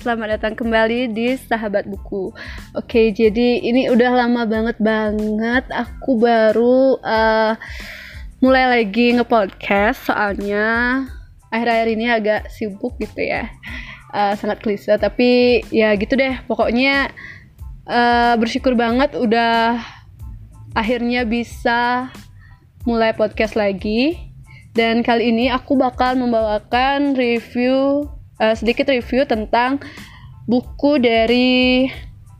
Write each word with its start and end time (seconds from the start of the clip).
selamat 0.00 0.40
datang 0.40 0.56
kembali 0.56 1.12
di 1.12 1.36
Sahabat 1.36 1.84
Buku. 1.84 2.32
Oke, 2.72 3.12
jadi 3.12 3.60
ini 3.60 3.92
udah 3.92 4.24
lama 4.24 4.48
banget 4.48 4.80
banget 4.80 5.68
aku 5.68 6.16
baru 6.16 6.96
uh, 7.04 7.52
mulai 8.40 8.80
lagi 8.80 9.12
ngepodcast 9.12 10.08
soalnya 10.08 11.04
akhir-akhir 11.52 11.88
ini 11.92 12.06
agak 12.08 12.48
sibuk 12.48 12.96
gitu 12.96 13.28
ya, 13.28 13.52
uh, 14.16 14.32
sangat 14.40 14.64
klise 14.64 14.96
tapi 14.96 15.60
ya 15.68 15.92
gitu 16.00 16.16
deh. 16.16 16.32
Pokoknya 16.48 17.12
uh, 17.84 18.40
bersyukur 18.40 18.72
banget 18.72 19.12
udah 19.12 19.84
akhirnya 20.72 21.28
bisa 21.28 22.08
mulai 22.88 23.12
podcast 23.12 23.52
lagi 23.52 24.16
dan 24.72 25.04
kali 25.04 25.28
ini 25.28 25.52
aku 25.52 25.76
bakal 25.76 26.16
membawakan 26.16 27.12
review 27.12 28.08
uh, 28.40 28.56
sedikit 28.56 28.88
review 28.88 29.28
tentang 29.28 29.78
buku 30.48 30.98
dari 30.98 31.86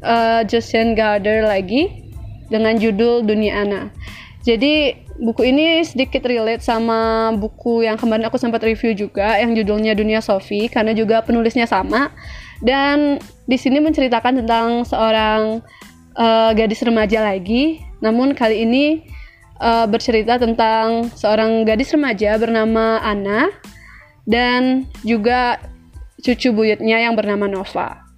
uh, 0.00 0.46
Josiane 0.46 0.94
Gardner 0.94 1.44
lagi 1.44 2.08
dengan 2.48 2.78
judul 2.78 3.26
Dunia 3.26 3.66
Ana. 3.66 3.82
Jadi 4.46 4.96
buku 5.18 5.50
ini 5.50 5.82
sedikit 5.82 6.24
relate 6.24 6.62
sama 6.62 7.34
buku 7.34 7.84
yang 7.84 7.98
kemarin 7.98 8.24
aku 8.30 8.38
sempat 8.38 8.62
review 8.62 8.94
juga 8.94 9.36
yang 9.36 9.52
judulnya 9.52 9.92
Dunia 9.92 10.22
Sophie 10.22 10.70
karena 10.70 10.94
juga 10.94 11.20
penulisnya 11.26 11.66
sama 11.66 12.14
dan 12.62 13.18
di 13.44 13.58
sini 13.58 13.82
menceritakan 13.82 14.40
tentang 14.40 14.86
seorang 14.86 15.60
uh, 16.16 16.50
gadis 16.54 16.80
remaja 16.86 17.20
lagi. 17.20 17.82
Namun 17.98 18.32
kali 18.32 18.62
ini 18.62 19.02
uh, 19.58 19.84
bercerita 19.90 20.38
tentang 20.38 21.10
seorang 21.12 21.66
gadis 21.66 21.90
remaja 21.92 22.38
bernama 22.38 23.02
Anna 23.02 23.50
dan 24.24 24.86
juga 25.02 25.58
cucu 26.22 26.50
buyutnya 26.50 27.02
yang 27.02 27.14
bernama 27.14 27.46
Nova. 27.46 28.08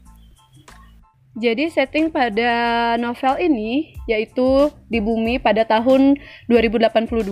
Jadi 1.38 1.70
setting 1.70 2.10
pada 2.10 2.94
novel 2.98 3.38
ini 3.38 3.94
yaitu 4.10 4.68
di 4.90 4.98
bumi 4.98 5.38
pada 5.38 5.62
tahun 5.62 6.18
2082, 6.50 7.22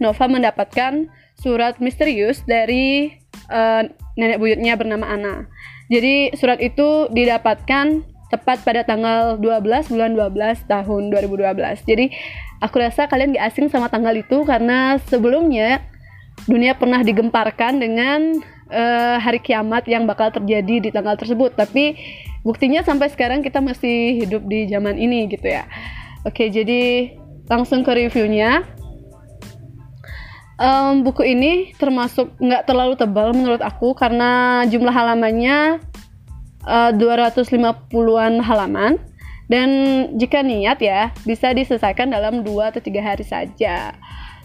Nova 0.00 0.24
mendapatkan 0.24 1.06
surat 1.36 1.76
misterius 1.76 2.40
dari 2.48 3.12
uh, 3.52 3.84
nenek 4.16 4.40
buyutnya 4.40 4.74
bernama 4.74 5.04
Anna. 5.04 5.36
Jadi 5.92 6.32
surat 6.32 6.58
itu 6.64 7.12
didapatkan 7.12 8.00
tepat 8.32 8.64
pada 8.64 8.80
tanggal 8.88 9.36
12 9.36 9.92
bulan 9.92 10.16
12 10.16 10.64
tahun 10.64 11.02
2012. 11.12 11.84
Jadi 11.84 12.08
aku 12.64 12.80
rasa 12.80 13.04
kalian 13.04 13.36
gak 13.36 13.52
asing 13.52 13.68
sama 13.68 13.92
tanggal 13.92 14.16
itu 14.16 14.40
karena 14.48 14.96
sebelumnya 15.12 15.84
dunia 16.48 16.72
pernah 16.72 17.04
digemparkan 17.04 17.76
dengan 17.76 18.40
uh, 18.72 19.20
hari 19.20 19.38
kiamat 19.44 19.84
yang 19.84 20.08
bakal 20.08 20.32
terjadi 20.32 20.88
di 20.88 20.88
tanggal 20.88 21.14
tersebut. 21.20 21.52
Tapi 21.52 21.94
buktinya 22.40 22.80
sampai 22.80 23.12
sekarang 23.12 23.44
kita 23.44 23.60
masih 23.60 24.24
hidup 24.24 24.42
di 24.48 24.66
zaman 24.66 24.96
ini 24.96 25.28
gitu 25.28 25.46
ya. 25.46 25.68
Oke, 26.24 26.48
jadi 26.48 27.12
langsung 27.46 27.84
ke 27.84 27.92
reviewnya. 27.92 28.64
Um, 30.62 31.02
buku 31.02 31.26
ini 31.26 31.74
termasuk 31.74 32.38
nggak 32.38 32.70
terlalu 32.70 32.94
tebal 32.94 33.34
menurut 33.34 33.58
aku 33.58 33.98
karena 33.98 34.62
jumlah 34.70 34.94
halamannya 34.94 35.82
uh, 36.66 36.90
250-an 36.94 38.38
halaman 38.38 39.02
dan 39.50 39.68
jika 40.16 40.40
niat 40.40 40.78
ya 40.78 41.10
bisa 41.26 41.50
diselesaikan 41.50 42.14
dalam 42.14 42.46
2 42.46 42.70
atau 42.72 42.80
3 42.80 43.02
hari 43.02 43.24
saja. 43.26 43.92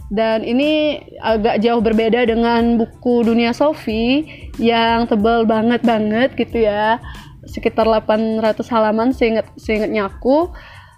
Dan 0.07 0.47
ini 0.47 1.03
agak 1.19 1.59
jauh 1.59 1.83
berbeda 1.83 2.23
dengan 2.23 2.79
buku 2.79 3.27
Dunia 3.27 3.51
Sofi 3.51 4.23
yang 4.55 5.03
tebal 5.07 5.43
banget 5.43 5.83
banget 5.83 6.31
gitu 6.39 6.63
ya. 6.63 6.99
Sekitar 7.43 7.87
800 7.87 8.55
halaman 8.71 9.11
seinget 9.11 9.47
seingetnya 9.59 10.07
aku. 10.07 10.51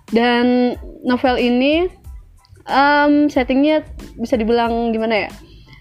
Dan 0.10 0.78
novel 1.06 1.38
ini 1.38 1.90
um, 2.70 3.30
settingnya 3.30 3.86
bisa 4.18 4.38
dibilang 4.38 4.94
gimana 4.94 5.26
ya? 5.26 5.32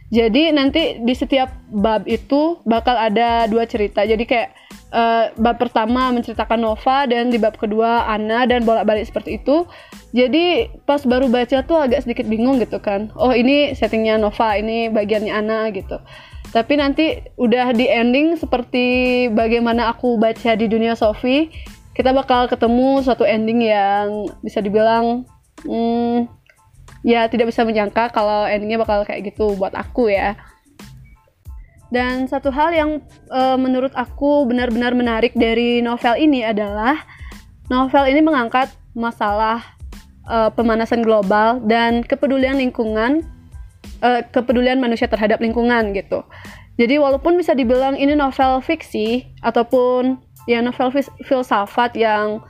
Jadi 0.08 0.56
nanti 0.56 1.04
di 1.04 1.12
setiap 1.12 1.52
bab 1.68 2.08
itu 2.08 2.64
bakal 2.64 2.96
ada 2.96 3.44
dua 3.44 3.68
cerita. 3.68 4.08
Jadi 4.08 4.24
kayak 4.24 4.56
uh, 4.92 5.32
bab 5.36 5.56
pertama 5.60 6.12
menceritakan 6.12 6.60
Nova 6.60 7.04
dan 7.08 7.28
di 7.28 7.38
bab 7.40 7.56
kedua 7.56 8.08
Anna 8.08 8.44
dan 8.48 8.64
bolak-balik 8.64 9.08
seperti 9.08 9.40
itu. 9.40 9.68
Jadi 10.16 10.72
pas 10.88 11.04
baru 11.04 11.28
baca 11.28 11.60
tuh 11.64 11.78
agak 11.78 12.04
sedikit 12.04 12.24
bingung 12.28 12.60
gitu 12.60 12.80
kan. 12.80 13.12
Oh 13.16 13.32
ini 13.32 13.76
settingnya 13.76 14.16
Nova, 14.16 14.56
ini 14.56 14.88
bagiannya 14.88 15.32
Anna 15.32 15.68
gitu. 15.72 16.00
Tapi 16.48 16.80
nanti 16.80 17.20
udah 17.36 17.76
di 17.76 17.84
ending 17.84 18.40
seperti 18.40 19.28
bagaimana 19.28 19.92
aku 19.92 20.16
baca 20.16 20.56
di 20.56 20.64
dunia 20.64 20.96
Sophie, 20.96 21.52
kita 21.92 22.16
bakal 22.16 22.48
ketemu 22.48 23.04
suatu 23.04 23.28
ending 23.28 23.68
yang 23.68 24.32
bisa 24.40 24.64
dibilang 24.64 25.28
hmm, 25.68 26.24
ya 27.04 27.28
tidak 27.28 27.52
bisa 27.52 27.68
menyangka 27.68 28.08
kalau 28.16 28.48
endingnya 28.48 28.80
bakal 28.80 29.04
kayak 29.04 29.28
gitu 29.28 29.52
buat 29.60 29.76
aku 29.76 30.08
ya. 30.08 30.40
Dan 31.88 32.28
satu 32.28 32.52
hal 32.52 32.70
yang 32.76 32.90
uh, 33.32 33.56
menurut 33.56 33.92
aku 33.96 34.44
benar-benar 34.44 34.92
menarik 34.92 35.32
dari 35.32 35.80
novel 35.80 36.20
ini 36.20 36.44
adalah 36.44 37.00
novel 37.72 38.04
ini 38.08 38.20
mengangkat 38.20 38.68
masalah 38.92 39.64
uh, 40.28 40.52
pemanasan 40.52 41.00
global 41.00 41.64
dan 41.64 42.04
kepedulian 42.04 42.60
lingkungan, 42.60 43.24
uh, 44.04 44.20
kepedulian 44.28 44.76
manusia 44.76 45.08
terhadap 45.08 45.40
lingkungan 45.40 45.96
gitu. 45.96 46.24
Jadi 46.78 47.00
walaupun 47.00 47.34
bisa 47.40 47.56
dibilang 47.56 47.98
ini 47.98 48.14
novel 48.14 48.62
fiksi 48.62 49.26
ataupun 49.42 50.20
ya 50.46 50.62
novel 50.62 50.94
filsafat 51.26 51.96
yang 51.98 52.44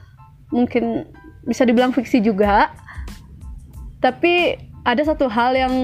mungkin 0.53 1.09
bisa 1.49 1.65
dibilang 1.65 1.97
fiksi 1.97 2.20
juga, 2.20 2.75
tapi 4.05 4.59
ada 4.84 5.00
satu 5.00 5.32
hal 5.32 5.56
yang 5.56 5.75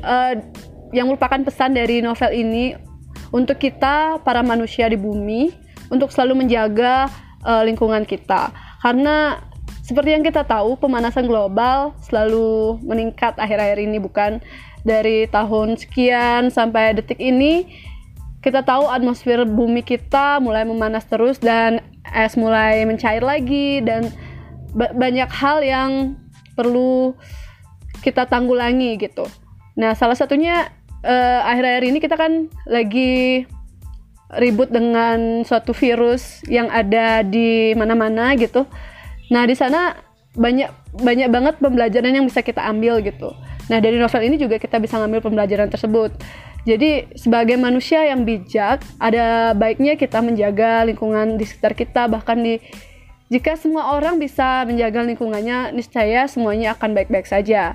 uh, 0.00 0.32
yang 0.94 1.10
merupakan 1.10 1.42
pesan 1.42 1.74
dari 1.74 1.98
novel 1.98 2.30
ini 2.30 2.78
untuk 3.34 3.58
kita 3.58 4.22
para 4.22 4.46
manusia 4.46 4.86
di 4.86 4.94
bumi 4.94 5.50
untuk 5.90 6.14
selalu 6.14 6.46
menjaga 6.46 7.10
uh, 7.42 7.66
lingkungan 7.66 8.06
kita 8.06 8.54
karena 8.78 9.42
seperti 9.82 10.16
yang 10.16 10.24
kita 10.24 10.46
tahu 10.46 10.78
pemanasan 10.78 11.26
global 11.26 11.92
selalu 12.00 12.78
meningkat 12.86 13.36
akhir-akhir 13.36 13.82
ini 13.82 13.98
bukan 13.98 14.38
dari 14.86 15.26
tahun 15.28 15.76
sekian 15.76 16.48
sampai 16.54 16.94
detik 16.94 17.18
ini 17.18 17.66
kita 18.40 18.62
tahu 18.62 18.86
atmosfer 18.86 19.42
bumi 19.48 19.82
kita 19.82 20.38
mulai 20.38 20.62
memanas 20.62 21.04
terus 21.08 21.42
dan 21.42 21.80
es 22.12 22.36
mulai 22.36 22.84
mencair 22.84 23.24
lagi 23.24 23.80
dan 23.80 24.12
banyak 24.76 25.30
hal 25.32 25.64
yang 25.64 25.90
perlu 26.52 27.16
kita 28.04 28.28
tanggulangi 28.28 29.00
gitu. 29.00 29.24
Nah, 29.80 29.96
salah 29.96 30.14
satunya 30.14 30.70
uh, 31.04 31.40
akhir-akhir 31.44 31.84
ini 31.84 31.98
kita 32.00 32.16
kan 32.16 32.48
lagi 32.64 33.44
ribut 34.40 34.72
dengan 34.72 35.44
suatu 35.46 35.70
virus 35.76 36.42
yang 36.50 36.66
ada 36.72 37.22
di 37.22 37.76
mana-mana 37.76 38.34
gitu. 38.34 38.66
Nah, 39.30 39.46
di 39.46 39.54
sana 39.54 39.94
banyak 40.34 40.98
banyak 40.98 41.28
banget 41.30 41.54
pembelajaran 41.62 42.10
yang 42.10 42.26
bisa 42.26 42.42
kita 42.42 42.64
ambil 42.66 42.98
gitu. 43.04 43.30
Nah, 43.70 43.78
dari 43.78 43.96
novel 43.96 44.26
ini 44.26 44.36
juga 44.36 44.58
kita 44.58 44.82
bisa 44.82 44.98
ngambil 44.98 45.22
pembelajaran 45.22 45.70
tersebut. 45.70 46.10
Jadi, 46.64 47.12
sebagai 47.14 47.60
manusia 47.60 48.02
yang 48.08 48.24
bijak, 48.24 48.80
ada 48.96 49.52
baiknya 49.52 50.00
kita 50.00 50.24
menjaga 50.24 50.82
lingkungan 50.88 51.36
di 51.36 51.44
sekitar 51.44 51.76
kita 51.76 52.08
bahkan 52.08 52.40
di 52.40 52.56
jika 53.32 53.56
semua 53.56 53.96
orang 53.96 54.20
bisa 54.20 54.68
menjaga 54.68 55.00
lingkungannya, 55.00 55.72
niscaya 55.72 56.28
semuanya 56.28 56.76
akan 56.76 56.92
baik-baik 56.92 57.24
saja. 57.24 57.74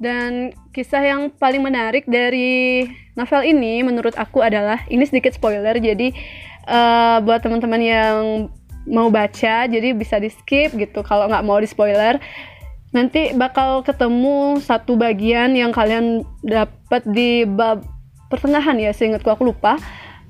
Dan 0.00 0.56
kisah 0.72 1.04
yang 1.04 1.28
paling 1.36 1.60
menarik 1.60 2.08
dari 2.08 2.88
novel 3.20 3.44
ini 3.44 3.84
menurut 3.84 4.16
aku 4.16 4.40
adalah 4.40 4.80
ini 4.88 5.04
sedikit 5.04 5.36
spoiler 5.36 5.76
jadi 5.76 6.08
uh, 6.64 7.20
buat 7.20 7.44
teman-teman 7.44 7.82
yang 7.84 8.20
mau 8.88 9.12
baca 9.12 9.68
jadi 9.68 9.92
bisa 9.92 10.16
di 10.16 10.32
skip 10.32 10.72
gitu. 10.72 11.04
Kalau 11.04 11.28
nggak 11.28 11.44
mau 11.44 11.60
di 11.60 11.68
spoiler 11.68 12.16
nanti 12.90 13.30
bakal 13.36 13.86
ketemu 13.86 14.58
satu 14.58 14.98
bagian 14.98 15.54
yang 15.54 15.70
kalian 15.70 16.26
dapat 16.42 17.04
di 17.06 17.46
bab 17.46 17.86
pertengahan 18.32 18.80
ya 18.80 18.96
seingatku 18.96 19.28
aku 19.28 19.52
lupa. 19.52 19.76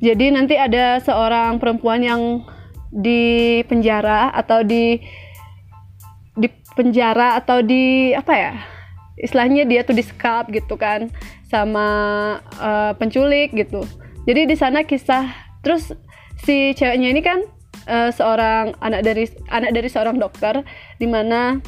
Jadi 0.02 0.32
nanti 0.34 0.58
ada 0.58 0.98
seorang 0.98 1.62
perempuan 1.62 2.02
yang 2.02 2.42
di 2.90 3.62
penjara 3.70 4.34
atau 4.34 4.66
di 4.66 4.98
di 6.34 6.48
penjara 6.74 7.38
atau 7.38 7.62
di 7.62 8.10
apa 8.16 8.32
ya 8.34 8.54
istilahnya 9.20 9.68
dia 9.68 9.84
tuh 9.84 9.96
disekap 9.96 10.48
gitu 10.50 10.74
kan 10.80 11.12
sama 11.46 11.86
uh, 12.58 12.92
penculik 12.96 13.52
gitu 13.52 13.84
jadi 14.24 14.48
di 14.48 14.56
sana 14.56 14.84
kisah 14.84 15.28
terus 15.60 15.92
si 16.40 16.72
ceweknya 16.72 17.08
ini 17.12 17.20
kan 17.20 17.44
uh, 17.86 18.10
seorang 18.10 18.72
anak 18.80 19.04
dari 19.04 19.28
anak 19.52 19.70
dari 19.76 19.88
seorang 19.88 20.16
dokter 20.16 20.64
di 20.96 21.06
mana 21.06 21.60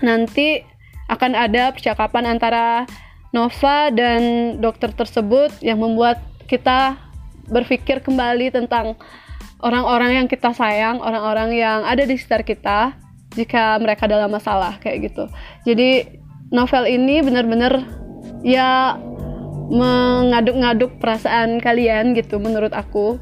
nanti 0.00 0.64
akan 1.08 1.32
ada 1.36 1.72
percakapan 1.76 2.24
antara 2.24 2.88
Nova 3.32 3.88
dan 3.88 4.54
dokter 4.60 4.92
tersebut 4.92 5.56
yang 5.64 5.80
membuat 5.80 6.20
kita 6.44 7.00
berpikir 7.48 8.04
kembali 8.04 8.52
tentang 8.52 9.00
orang-orang 9.64 10.20
yang 10.20 10.26
kita 10.28 10.52
sayang, 10.52 11.00
orang-orang 11.00 11.56
yang 11.56 11.80
ada 11.88 12.04
di 12.04 12.16
sekitar 12.20 12.44
kita 12.44 12.78
jika 13.32 13.80
mereka 13.80 14.04
dalam 14.04 14.28
masalah 14.28 14.76
kayak 14.84 15.08
gitu. 15.08 15.24
Jadi 15.64 16.20
novel 16.52 16.84
ini 16.84 17.24
benar-benar 17.24 17.82
ya 18.44 19.00
mengaduk-ngaduk 19.72 21.00
perasaan 21.00 21.58
kalian 21.58 22.12
gitu 22.12 22.36
menurut 22.36 22.76
aku. 22.76 23.16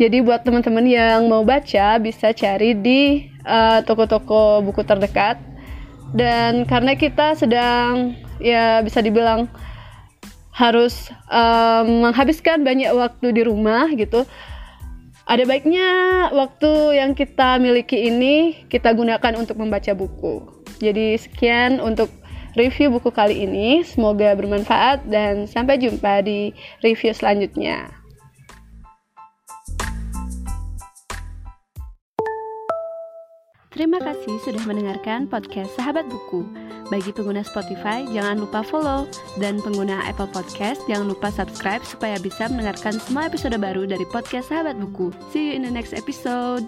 Jadi 0.00 0.24
buat 0.24 0.44
teman-teman 0.44 0.88
yang 0.88 1.28
mau 1.28 1.44
baca 1.44 2.00
bisa 2.00 2.32
cari 2.32 2.72
di 2.72 3.28
uh, 3.44 3.84
toko-toko 3.84 4.64
buku 4.64 4.80
terdekat. 4.84 5.36
Dan 6.16 6.64
karena 6.64 6.96
kita 6.96 7.36
sedang 7.36 8.16
ya 8.40 8.80
bisa 8.80 9.04
dibilang 9.04 9.52
harus 10.56 11.12
um, 11.28 12.08
menghabiskan 12.08 12.64
banyak 12.64 12.88
waktu 12.96 13.36
di 13.36 13.42
rumah 13.44 13.92
gitu. 13.92 14.24
Ada 15.28 15.44
baiknya 15.44 15.88
waktu 16.32 17.02
yang 17.02 17.12
kita 17.12 17.60
miliki 17.60 18.08
ini 18.08 18.64
kita 18.72 18.96
gunakan 18.96 19.36
untuk 19.36 19.60
membaca 19.60 19.92
buku. 19.92 20.64
Jadi 20.80 21.20
sekian 21.20 21.84
untuk 21.84 22.08
review 22.56 22.90
buku 22.96 23.12
kali 23.12 23.44
ini. 23.44 23.84
Semoga 23.84 24.32
bermanfaat 24.34 25.06
dan 25.06 25.44
sampai 25.46 25.78
jumpa 25.78 26.24
di 26.24 26.50
review 26.80 27.12
selanjutnya. 27.12 27.92
Terima 33.76 34.00
kasih 34.00 34.40
sudah 34.40 34.64
mendengarkan 34.64 35.28
podcast 35.28 35.76
Sahabat 35.76 36.08
Buku. 36.08 36.48
Bagi 36.88 37.12
pengguna 37.12 37.44
Spotify, 37.44 38.08
jangan 38.08 38.40
lupa 38.40 38.64
follow. 38.64 39.04
Dan 39.36 39.60
pengguna 39.60 40.00
Apple 40.08 40.32
Podcast, 40.32 40.80
jangan 40.88 41.12
lupa 41.12 41.28
subscribe 41.28 41.84
supaya 41.84 42.16
bisa 42.16 42.48
mendengarkan 42.48 42.96
semua 42.96 43.28
episode 43.28 43.52
baru 43.60 43.84
dari 43.84 44.08
podcast 44.08 44.48
Sahabat 44.48 44.80
Buku. 44.80 45.12
See 45.28 45.52
you 45.52 45.60
in 45.60 45.68
the 45.68 45.68
next 45.68 45.92
episode. 45.92 46.64